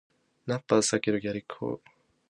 [0.47, 1.21] ナッパ避けろー！
[1.21, 1.79] ギャリック砲ー！